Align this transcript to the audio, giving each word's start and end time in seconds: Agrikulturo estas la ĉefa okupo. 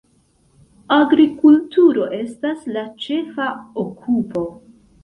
Agrikulturo 0.95 2.09
estas 2.21 2.67
la 2.79 2.87
ĉefa 3.07 3.53
okupo. 3.87 4.53